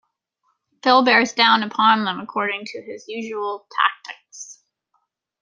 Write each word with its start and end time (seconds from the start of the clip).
Phil 0.81 1.03
bears 1.05 1.33
down 1.33 1.61
upon 1.61 2.05
them 2.05 2.19
according 2.19 2.65
to 2.65 2.81
his 2.81 3.05
usual 3.07 3.67
tactics. 3.69 4.63